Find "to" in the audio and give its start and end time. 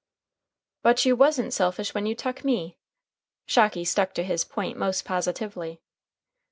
4.15-4.23